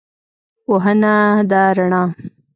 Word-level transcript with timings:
پوهنه 0.65 1.13
ده 1.49 1.61
رڼا 1.77 2.03